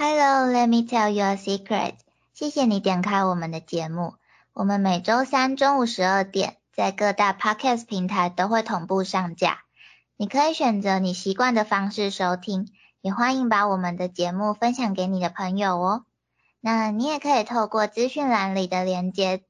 [0.00, 1.94] Hello, let me tell you a secret.
[2.32, 4.14] 谢谢你点开我们的节目。
[4.52, 9.64] 我们每周三中午十二点在各大 podcast 平台都会同步上架。
[10.16, 12.68] 你可以选择你习惯的方式收听，
[13.00, 16.04] 也欢迎把我们的节目分享给你的朋友哦。
[16.60, 19.42] 那你也可以透过资讯栏里的连接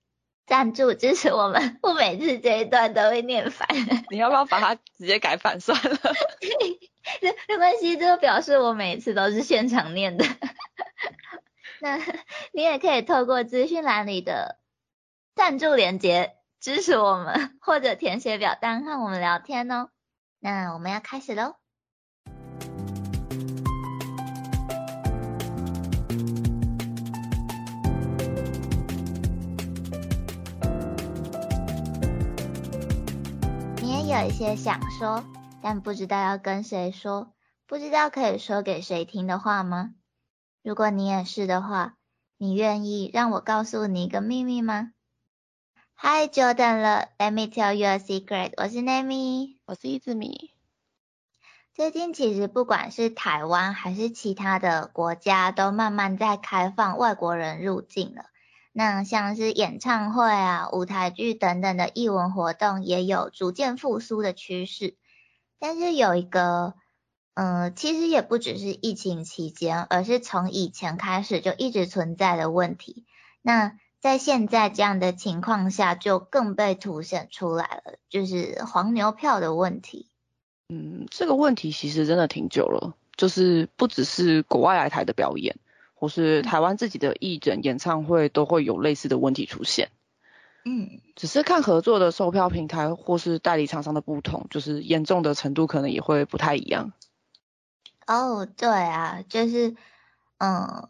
[0.47, 1.79] 赞助支持我们。
[1.85, 3.69] 我每次这一段都会念反，
[4.09, 5.99] 你要不要把它直接改反算了？
[7.49, 10.25] 没关系，这表示我每次都是现场念的。
[11.81, 11.97] 那
[12.53, 14.59] 你也可以透过资讯栏里的
[15.35, 19.89] 赞助链接支持我们，或者填写表单和我们聊天哦。
[20.41, 21.55] 那我们要开始喽。
[33.81, 35.25] 你也有一些想说。
[35.61, 37.33] 但不知道要跟谁说，
[37.67, 39.95] 不知道可以说给谁听的话吗？
[40.63, 41.97] 如果你也是的话，
[42.37, 44.93] 你愿意让我告诉你一个秘密吗
[45.97, 48.53] ？Hi Jordan 了，Let me tell you a secret。
[48.57, 50.53] 我是 Nami，我是一字米。
[51.75, 58.27] 最近其实不管是台湾还是其他的国家，都慢慢在开放外国人入境了。
[58.73, 64.97] 那像是演唱会啊、舞台剧等等的艺文活动，也有逐渐复苏的趋势。
[65.59, 66.75] 但是有一个，
[67.35, 73.05] 嗯，其实也不只是疫情期间，而是从以前开始就一直存在的问题。
[73.43, 80.09] 那在现在这样的情况下，就更被凸显出来了，就是黄牛票的问题。
[80.69, 85.57] 嗯，这个问题其实真的挺久了，就是不只是国外来台的表演，
[85.95, 89.91] 或是台湾自己的艺人演唱会，都会有类似的问题出现。
[90.65, 96.93] 嗯，只是看合作的售票平台或是代理厂商的不同，就是严重的程度可能也会不太一样。
[98.07, 99.77] 哦，对啊，就是，
[100.39, 100.89] 嗯，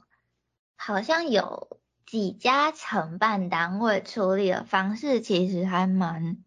[0.76, 6.38] 好像有几家承办单位处理的方式其实还蛮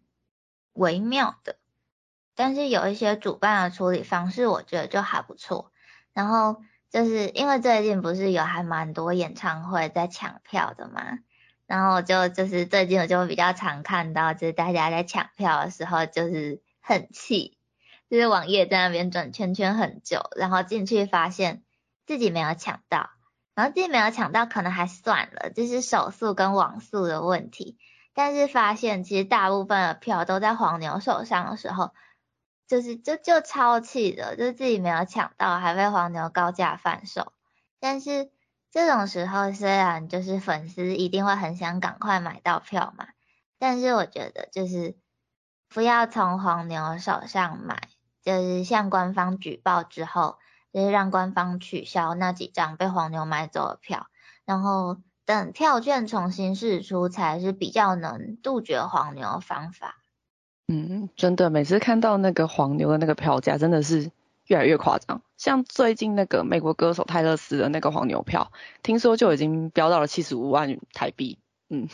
[0.74, 1.58] 微妙的，
[2.36, 5.72] 但是有一些主办的处理方式，我觉得就还不错。
[6.14, 11.20] 然后就是因为最近不是有还蛮多演唱会在抢票的嘛。
[11.72, 17.58] 然后就就是最近我就比较常看到，就是大家在抢票的时候就是很气，
[18.10, 21.64] 就是网页在那边转圈圈很久，然后进去发现
[22.06, 23.12] 自己没有抢到，
[23.56, 27.78] 然后自己没有抢到可能还算了，就是手速跟网速的问题，
[28.14, 31.92] 但是发现其实大部分的票都在黄牛手上的时候，
[32.68, 37.32] 就是就就超气的，就自己没有抢到，还被黄牛高价贩售，
[37.80, 38.30] 但是。
[38.72, 43.10] 这种时候，虽然就是粉丝一定会很想赶快买到票嘛，
[43.60, 44.96] 但是我觉得就是
[45.68, 47.90] 不要从黄牛手上买，
[48.24, 50.38] 就是向官方举报之后，
[50.72, 54.08] 就是让官方取消那几张被黄牛买走的票，
[54.46, 59.98] 然后等票券重新释出，才是比较能杜绝黄牛的方法。
[60.70, 64.12] 嗯，真的，每次看到那个黄牛的那个票价，真的是。
[64.52, 68.52] 越来越夸张，像最近那个美国歌手泰勒斯的那个黄牛票，
[68.84, 71.40] 听说就已经飙到了七十五万台币。
[71.70, 71.88] 嗯，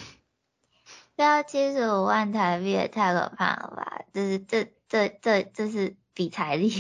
[1.15, 4.01] 飙七十五万台币也太可怕了吧？
[4.11, 6.71] 这是这这这这是比财力。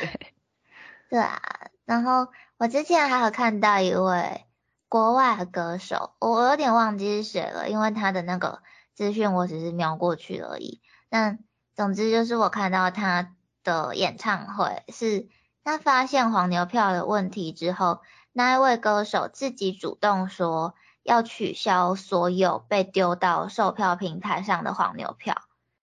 [0.00, 0.32] 对，
[1.10, 1.40] 对啊。
[1.84, 2.26] 然后
[2.56, 4.46] 我之前还有看到一位
[4.88, 10.82] 国外的歌手，我我有点忘记是谁了，因为他的那个资讯我只是瞄过去而已。
[11.08, 11.38] 但
[11.76, 13.36] 总之就是我看到他。
[13.62, 15.28] 的演唱会是
[15.64, 18.00] 他发现黄牛票的问题之后，
[18.32, 25.42] 那一位歌手自己主动说要取消所有被丢到售票平台上的黄牛票，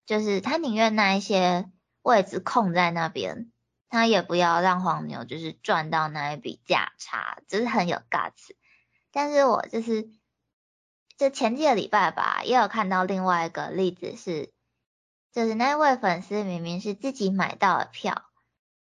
[0.05, 1.69] 就是他宁愿那一些
[2.01, 3.51] 位置空在那边，
[3.89, 8.55] 他也不要让黄牛就是赚到那一笔价差，就是很有 guts。
[9.11, 10.09] 但是我就是
[11.17, 14.51] 就前几个礼拜吧，也有看到另外一个例子是。
[15.31, 18.25] 就是那位粉丝明明是自己买到了票，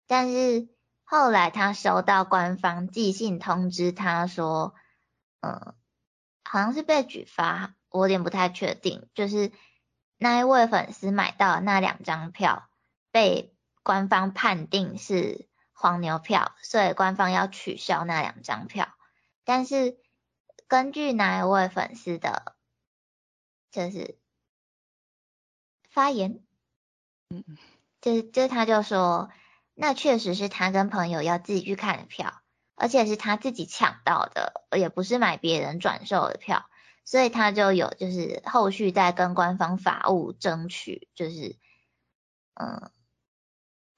[0.07, 0.69] 但是
[1.05, 4.75] 后来他收到官方寄信通知他说，
[5.41, 5.75] 嗯，
[6.45, 9.09] 好像是被举发，我有点不太确定。
[9.15, 9.53] 就是
[10.17, 12.71] 那一位粉丝买到那两张票
[13.11, 18.89] 被官方判定是黄牛票，所以官方要取消那两张票。
[19.45, 19.99] 但是
[20.67, 22.57] 根据那一位粉丝的，
[23.71, 24.19] 就是。
[25.99, 26.39] 发言，
[27.29, 27.43] 嗯，
[28.01, 29.31] 就就他就说，
[29.75, 32.35] 那确实是他跟朋友要自己去看的票，
[32.77, 36.67] 而且是他自己抢到的，也不是买别人转售的票，
[37.05, 41.57] 所以他就有就是后续再跟官方法务争取，就是
[42.55, 42.93] 嗯，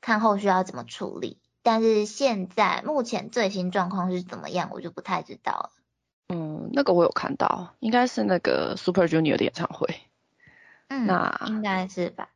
[0.01, 1.39] 看后续要怎么处理。
[1.63, 5.71] 但是现在目前最新状况是怎么样，我就不太知道了。
[6.29, 10.01] 嗯，那个我有看到，应该是那个 Super Junior 的演唱会。
[10.91, 12.29] 嗯，那应该是吧。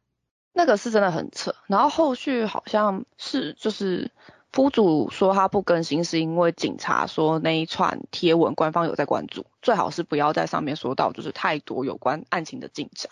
[0.52, 4.12] 那个是真的很扯，然后后续好像是就是
[4.52, 13.10] 夫主说他不更新，是因为警察说那一串贴文官方有在关注，最好是不要在上面说到就是太多有关案情的进展。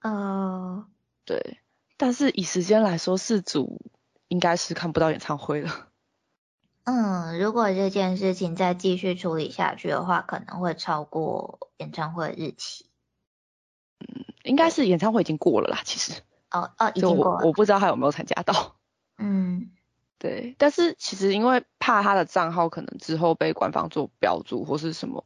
[0.00, 0.86] 呃，
[1.26, 1.58] 对，
[1.98, 3.82] 但是以时间来说，事主
[4.28, 5.88] 应该是看不到演唱会了。
[6.84, 12.86] 嗯，如果这件事情再继续处理下去的话，可能会超过演唱会日期。
[14.08, 16.20] 嗯，应该是演唱会已经过了啦，其实。
[16.50, 17.46] 哦哦，已经过了。
[17.46, 18.76] 我不知道他有没有参加到。
[19.18, 19.70] 嗯，
[20.18, 25.24] 对，但是其实因为怕他的账号可能之后被官方做标注或是什么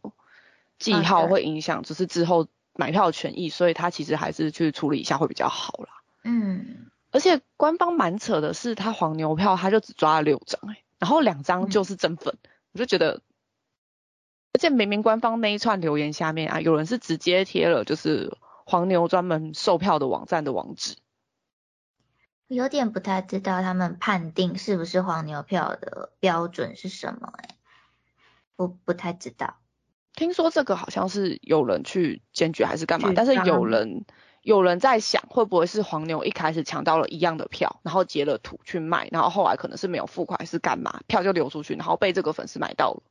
[0.79, 5.89] 记号会影响，就是之后买票的权益，所以他其实还是去处理一下会比较好啦。
[6.25, 10.83] 嗯，而且官方蛮扯的是，他黄牛票他就只抓了六张哎。
[10.99, 12.39] 然后两张就是真粉，
[12.73, 13.21] 我就觉得，
[14.55, 18.35] 而且明明官方那一串留言下面啊，有人是直接贴了就是
[18.67, 20.97] 黄牛专门售票的网站的网址，
[22.49, 27.57] 有点不太知道他们判定是不是黄牛票的标准是什么哎，
[28.57, 29.57] 不不太知道。
[30.15, 34.05] 听说这个好像是有人去检举还是干嘛，但是有人。
[34.43, 43.03] 有人在想，会不会是黄牛一开始抢到了一样的票，然后截了图去卖，然后后来可能是没有付款，还是干嘛，票就流出去，然后被这个粉丝买到了。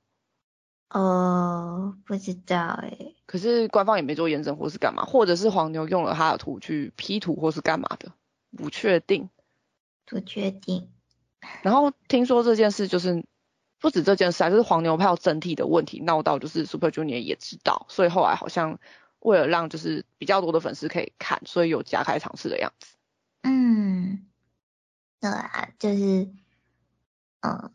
[0.89, 3.13] 哦，不知道哎。
[3.25, 8.11] 可是官方也没做验证或是干嘛，或者是黄牛用了他的图去 P 图或是干嘛的，
[8.55, 9.29] 不确定。
[10.05, 10.89] 不确定。
[11.61, 13.25] 然后听说这件事就是
[13.79, 18.79] 不止这件事啊，就是黄牛票整体的问题闹到就是 Super Junior 也知道，所以后来好像。
[19.19, 22.95] 为了让就是比较多的粉丝可以看，所以有加开尝试的样子。
[23.41, 24.27] 嗯，
[25.19, 26.29] 对啊，就是，
[27.41, 27.71] 呃，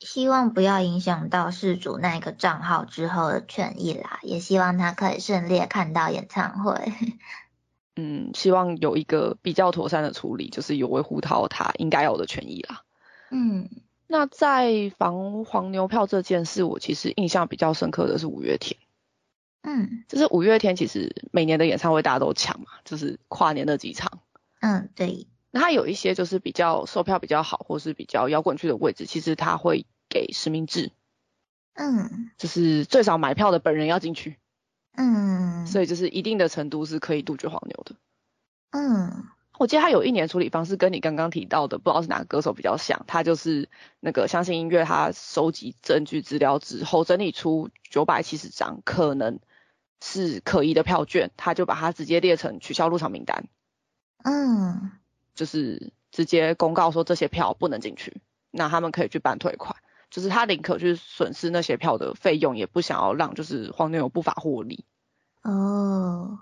[0.00, 6.92] 希望不要影响到事主那个账号之后的权益啦， 也希望他可以顺利看到演唱会。
[7.96, 12.82] 嗯，希望有一个比较妥善的处理，就是有维护到他应该有的权益啦。
[13.30, 13.70] 嗯，
[14.06, 18.78] 那在防黄牛票这件事，我其实印象比较深刻的是五月天。
[19.62, 24.20] 嗯，就是五月天，其实每年的演唱会大家都抢嘛，就是跨年的几场。
[24.60, 25.26] 嗯，对。
[25.56, 30.92] 那他有一些就是比较售票比较好，或是比较摇滚区的位置，其实他会给实名制。
[31.72, 32.30] 嗯。
[32.36, 34.36] 就是最少买票的本人要进去。
[34.96, 35.66] 嗯。
[35.66, 37.96] 所以就是一定的程度是可以杜绝黄牛的。
[38.72, 39.24] 嗯。
[39.58, 43.04] 我记得他有一年处理方式跟你刚刚提到的，不知道是哪个歌手比较像。
[43.06, 43.70] 他就是
[44.00, 49.40] 那个相信音乐，他收集证据资料之后，整理出九百七十张可能。
[50.02, 53.48] 是可疑的票券，他就把它直接列成取消入场名单。
[54.22, 54.92] 嗯，
[55.36, 59.76] 就是直接公告说这些票不能进去，那他们可以去办退款。
[60.08, 64.84] 就是他宁可去损失那些票的费用，也不想要让就是黄牛有不法获利。
[65.42, 66.38] 哦，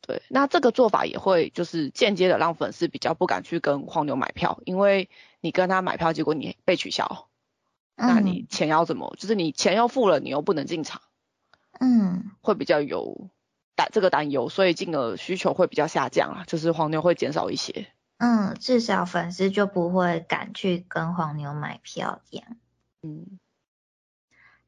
[0.00, 5.10] 对，那这个做法也会就是间接的让粉丝比较不敢去跟黄牛买票，因为
[5.40, 7.28] 你跟他买票，结果你被取消，
[7.94, 9.14] 那你钱要怎么？
[9.18, 11.02] 就是你钱要付了，你又不能进场。
[11.78, 13.28] 嗯，会比较有
[13.76, 17.86] 担这个担忧，所以进而需求会比较下降啊，就是黄牛会减少一些。
[18.18, 22.56] 嗯，至少粉丝就不会敢去跟黄牛买票这样。
[23.00, 23.38] 嗯，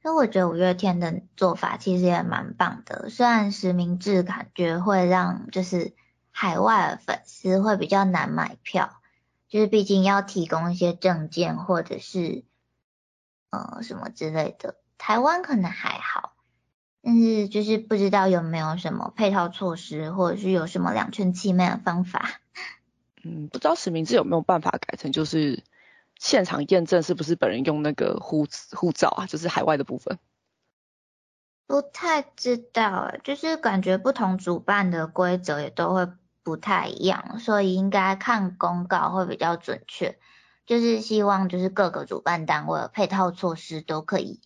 [0.02, 5.93] 那我觉得五月天的做法其实也蛮棒的，虽然实名制感觉会让就是
[6.31, 9.01] 海外的粉丝会比较难买票，
[9.48, 12.44] 就是毕竟要提供一些证件或者是
[13.51, 16.36] 呃什么之类的，台湾可能还好。
[17.03, 22.29] 但是就是不知道有没有什么配套措施，或者是有什么两全其美的方法。
[23.24, 25.62] 嗯，不知道实名制有没有办法改成就是
[26.19, 30.19] 现场验证是不是本人用那个护护照啊，就是海外的部分。
[31.67, 36.08] 不太知道，就是感觉不同主办的规则也都会
[36.43, 40.19] 不太一样，所以应该看公告会比较准确。
[40.67, 44.41] 就是希望就是各个主办单位配套措施都可以。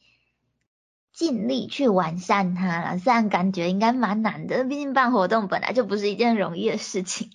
[1.13, 7.31] 尽力去完善它了，虽然感觉应该蛮难的，毕竟办活动本来就不是一件容易的事情。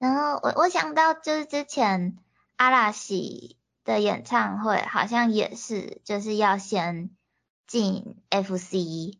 [0.00, 2.18] 然后我我想到就是之前
[2.56, 7.10] 阿拉西的演唱会好像也是，就是要先
[7.68, 9.18] 进 FC，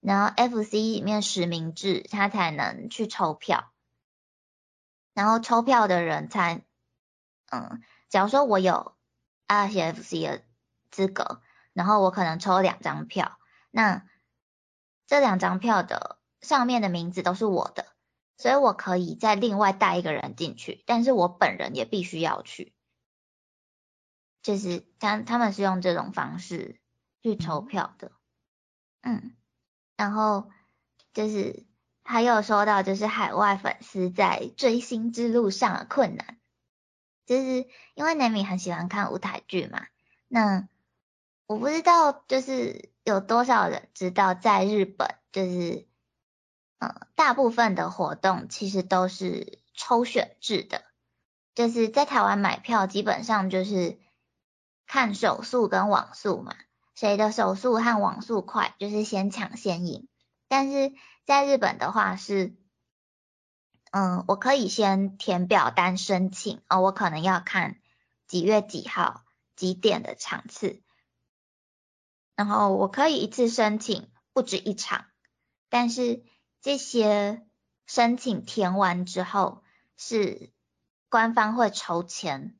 [0.00, 3.70] 然后 FC 里面实名制，他才能去抽票，
[5.14, 6.64] 然后抽票的人才，
[7.50, 8.96] 嗯，假如说我有
[9.46, 10.42] 阿拉西 FC 的
[10.90, 11.40] 资格。
[11.74, 13.38] 然后我可能抽两张票，
[13.70, 14.04] 那
[15.06, 17.86] 这两张票的上面的名字都是我的，
[18.42, 22.74] 所以我可以再另外带一个人进去，但是我本人也必须要去。
[24.42, 26.80] 就是他他们是用这种方式
[27.22, 28.10] 去投票的，
[29.02, 29.36] 嗯，
[29.96, 30.50] 然后
[31.14, 31.64] 就是
[32.02, 36.40] 还有说到就是海外粉丝在追星之路上的困难，
[37.24, 39.86] 就是因为 Nami 很喜欢看舞台剧嘛，
[40.26, 40.68] 那
[41.46, 45.86] 我不知道就是有多少人知道在日本就是
[46.82, 50.82] 呃大部分的活动其实都是抽选制的，
[51.54, 54.00] 就是在台湾买票基本上就是。
[54.84, 56.54] 看手速跟网速嘛，
[56.94, 60.06] 谁的手速和网速快，就是先抢先赢。
[60.48, 60.92] 但是
[61.24, 62.54] 在日本的话是，
[63.90, 67.80] 嗯，我可以先填表单申请，哦，我可能要看
[68.26, 69.24] 几月几号
[69.56, 70.82] 几点的场次，
[72.36, 75.06] 然后我可以一次申请不止一场，
[75.70, 76.22] 但是
[76.62, 77.44] 这些
[77.86, 79.62] 申请填完之后，
[79.96, 80.50] 是
[81.10, 82.54] 官方会抽签，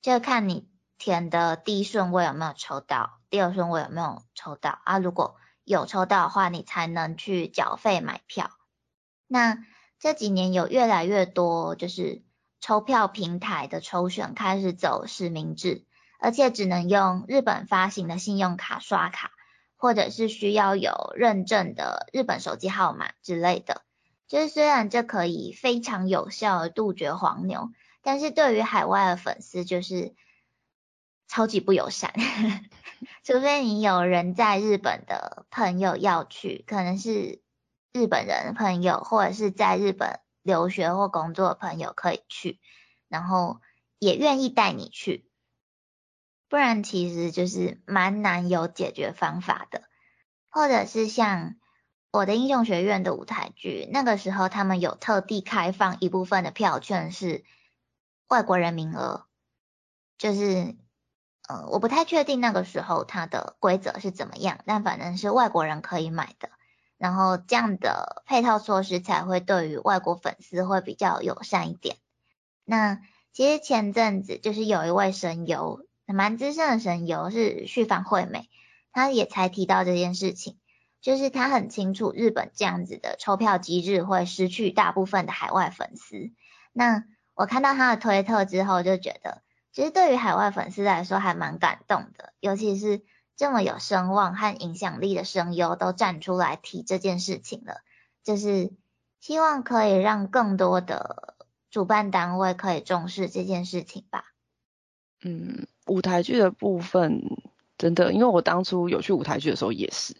[0.00, 0.70] 就看你。
[0.98, 3.18] 填的第一顺位有没有抽到？
[3.28, 4.78] 第二顺位有没有抽到？
[4.84, 8.52] 啊，如果有抽到的话，你才能去缴费买票。
[9.26, 9.58] 那
[9.98, 12.22] 这几年有越来越多就是
[12.60, 15.84] 抽票平台的抽选开始走实名制，
[16.20, 19.32] 而且只能用日本发行的信用卡刷卡，
[19.82, 23.82] 或者是需要有认证的日本手机号码之类的。
[24.28, 30.14] 就是虽然这可以非常有效的杜绝黄牛，但是对于海外的粉丝就是。
[31.28, 32.12] 超级不友善，
[33.24, 37.40] 除非你有人在日本的朋友要去，可能是
[37.90, 42.60] 日本人朋友，或者是在日本留学或工作的朋友可以去，
[43.08, 43.62] 然后
[43.98, 45.30] 也愿意带你去，
[46.52, 49.84] 不然其实就是蛮难有解决方法的。
[50.50, 51.54] 或者是像
[52.10, 57.42] 我的英雄学院的舞台剧，那个时候他们有特地开放一部分的票券是
[58.28, 59.24] 外国人名额，
[60.18, 60.76] 就是。
[61.48, 66.48] 呃，我不太确定那个时候它的规则是怎么样，但反正是外国人可以买的，
[66.98, 71.96] 然后这样的配套措施才会对于外国粉丝会比较友善一点。
[72.64, 73.00] 那
[73.32, 78.48] 其实前阵子就是有一位神游，蛮资深的神游是旭方惠美，
[78.92, 80.58] 他也才提到这件事情，
[81.00, 86.30] 就是他很清楚日本这样子的抽票机制会失去大部分的海外粉丝。
[86.72, 87.04] 那
[87.34, 89.42] 我看到他的推特之后就觉得。
[89.74, 93.00] 其实对于海外粉丝来说还蛮感动的，尤其是
[93.38, 97.80] 这么有声望和影响力的声优都站出来提这件事情了，
[98.22, 98.70] 就是
[99.18, 101.38] 希望可以让更多的
[101.70, 104.26] 主办单位可以重视这件事情吧。
[105.24, 107.22] 嗯，舞台剧的部分
[107.78, 110.16] 真的，因为我当初有去舞台剧的时候也是，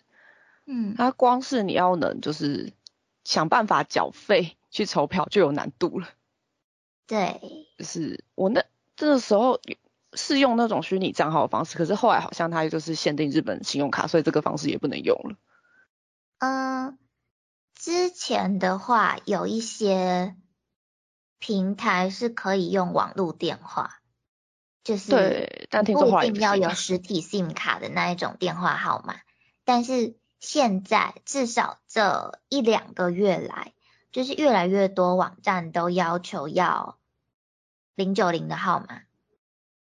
[0.66, 2.72] 嗯，它光是你要能就是
[3.24, 6.08] 想办法缴费去筹票就有难度了。
[7.06, 7.40] 对，
[7.78, 8.64] 就是我那。
[8.94, 9.58] 这个时候
[10.12, 15.36] 是用那种虚拟账号的方式，可是后来好像它就是限定日本信用卡，所以这个方式也不能用了。
[16.38, 16.98] 嗯，
[17.74, 20.36] 之前的话有一些
[21.38, 24.01] 平台是可以用网络电话，
[24.84, 29.16] 就是对，但听说不一定要有实体 SIM 卡的那一种电话号码。
[29.64, 33.74] 但是现在至少这一两个月来，
[34.10, 36.98] 就是越来越多网站都要求要。
[37.94, 39.02] 零九零的号码，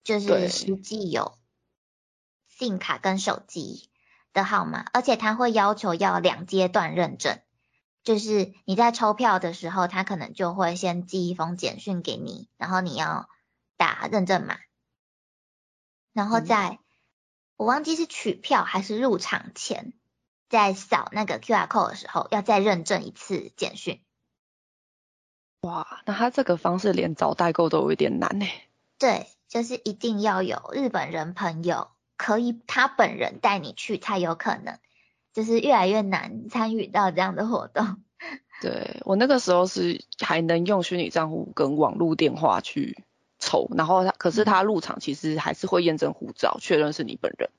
[0.04, 1.38] 就是实际有
[2.50, 3.92] SIM 卡跟手机
[4.34, 7.40] 的号码，而且他会要求要两阶段认证，
[8.04, 13.30] 就是你在抽票的时候，他可能就会先寄一封简讯给你，然后你要
[13.78, 14.58] 打认证码，
[16.14, 16.80] 然后在
[17.58, 19.94] 我忘记是取票还是入场前，
[20.50, 24.02] 在扫那个 QR code 的时候，要再认证一次简讯。
[25.62, 28.48] 哇，那他这个方式连找代购都有一点难呢。
[28.98, 34.80] 对，就是一定要有日本人朋友，可以他本人带你去才有可能，
[35.34, 38.04] 就是越来越难参与到这样的活动。
[38.62, 43.04] 对我那个时候是还能用虚拟账户跟网络电话去
[43.42, 47.50] 抽，然后他可是他入场其实还是会验证护照，确认是你本人。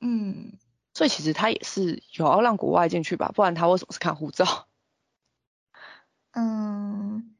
[0.00, 0.58] 嗯，
[0.94, 4.66] 所以其实他也是有要让国外进去吧，不然他为什么是看护照？
[6.32, 7.34] 嗯。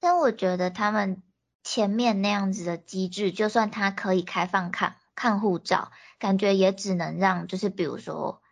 [0.00, 1.22] 但我觉得他们
[1.62, 8.42] 前面那样子的机制，就算他可以开放看看护照，感觉也只能让就是比如说，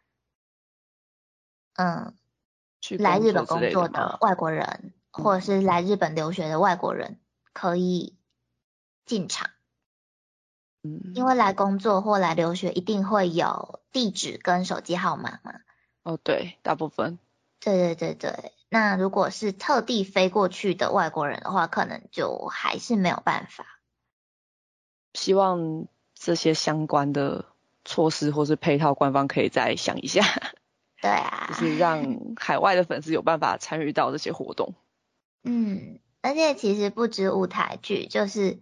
[1.75, 2.15] 嗯，
[2.99, 7.20] 来日本工作的外国人，或者是来日本留学的外国人
[7.53, 8.17] 可以
[9.07, 9.51] 进场。
[10.83, 15.61] 嗯，因为来工作或来留学一定会有地址跟手机号码嘛。
[16.03, 17.19] 哦，对，大部分。
[17.61, 18.53] 对对对对。
[18.71, 23.67] 那如果是特地飞过去的外国人的话，可能就还是没有办法。
[25.13, 27.47] 希望这些相关的
[27.85, 30.23] 措施或是配套，官方可以再想一下。
[31.03, 34.75] 对啊，就是让海外的粉丝有办法参与到这些活动。
[35.43, 38.61] 嗯，而且其实不止舞台剧，就是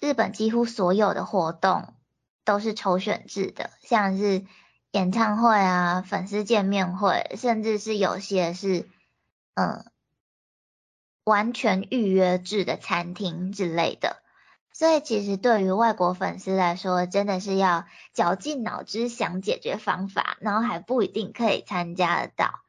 [0.00, 1.94] 日本几乎所有的活动
[2.44, 4.44] 都是抽选制的，像是
[4.90, 8.88] 演唱会啊、粉丝见面会，甚至是有些是
[9.54, 9.84] 嗯
[11.24, 14.22] 完全预约制的餐厅之类的。
[14.74, 17.84] 所以其实对于外国粉丝来说，真的是要
[18.14, 22.60] 绞尽脑汁想解决方法，然后还不一定可以参加得到。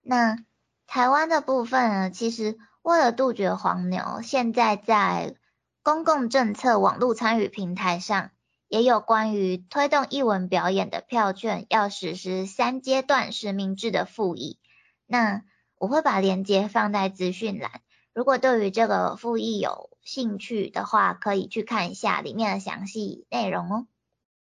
[0.00, 0.38] 那
[0.86, 5.34] 台湾的部分呢，其实为了杜绝黄牛，现在在
[5.82, 8.30] 公共政策网络参与平台上，
[8.68, 14.58] 也有关于推动艺文表演的票券要实施三阶段实名制的复议。
[15.06, 15.42] 那
[15.76, 17.70] 我会把链接放在资讯栏。
[18.14, 23.86] 如果对于这个复议有兴趣的话，可以去看一下里面的详细内容哦。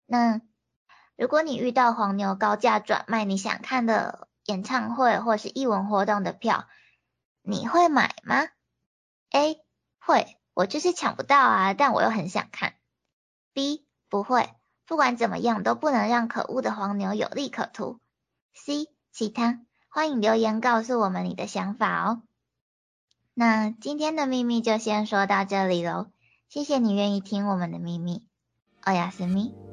[0.07, 0.41] 那
[1.17, 6.67] 如果你遇到黄牛高价转卖你想看的演唱会或是艺文活动的票，
[7.43, 8.49] 你会买吗
[9.31, 9.61] ？A
[9.99, 12.75] 会，我就是抢不到啊，但我又很想看。
[13.53, 14.51] B 不会，
[14.87, 18.01] 不管怎么样都不能让可恶的黄牛有利可图。
[18.53, 22.23] C 其他，欢迎留言告诉我们你的想法哦。
[23.35, 26.11] 那今天的秘密就先说到这里喽，
[26.49, 28.25] 谢谢你愿意听我们的秘密，
[28.85, 29.70] 欧亚斯密。